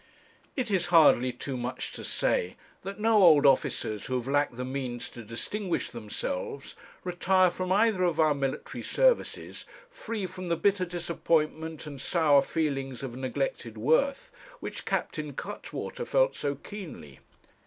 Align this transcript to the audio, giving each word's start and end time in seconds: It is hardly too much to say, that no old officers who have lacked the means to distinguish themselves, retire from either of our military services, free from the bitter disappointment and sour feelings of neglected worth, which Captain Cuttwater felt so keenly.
It 0.55 0.71
is 0.71 0.87
hardly 0.87 1.31
too 1.31 1.55
much 1.55 1.91
to 1.91 2.03
say, 2.03 2.57
that 2.81 2.99
no 2.99 3.21
old 3.21 3.45
officers 3.45 4.07
who 4.07 4.15
have 4.15 4.27
lacked 4.27 4.57
the 4.57 4.65
means 4.65 5.07
to 5.09 5.23
distinguish 5.23 5.91
themselves, 5.91 6.73
retire 7.03 7.51
from 7.51 7.71
either 7.71 8.01
of 8.01 8.19
our 8.19 8.33
military 8.33 8.81
services, 8.81 9.63
free 9.91 10.25
from 10.25 10.49
the 10.49 10.57
bitter 10.57 10.85
disappointment 10.85 11.85
and 11.85 12.01
sour 12.01 12.41
feelings 12.41 13.03
of 13.03 13.15
neglected 13.15 13.77
worth, 13.77 14.31
which 14.59 14.85
Captain 14.85 15.33
Cuttwater 15.33 16.03
felt 16.07 16.35
so 16.35 16.55
keenly. 16.55 17.19